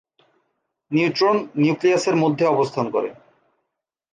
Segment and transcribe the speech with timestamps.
[0.91, 3.09] Neutron নিউক্লিয়াসের মধ্যে অবস্থান করে।